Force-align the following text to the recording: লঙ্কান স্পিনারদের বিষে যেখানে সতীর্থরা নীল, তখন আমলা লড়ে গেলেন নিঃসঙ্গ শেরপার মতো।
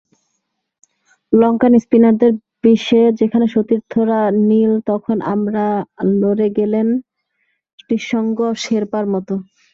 লঙ্কান 1.33 1.73
স্পিনারদের 1.83 2.31
বিষে 2.63 3.01
যেখানে 3.19 3.45
সতীর্থরা 3.47 4.19
নীল, 4.49 4.71
তখন 4.89 5.17
আমলা 5.31 5.67
লড়ে 6.15 6.47
গেলেন 6.57 6.87
নিঃসঙ্গ 7.89 8.37
শেরপার 8.63 9.05
মতো। 9.13 9.33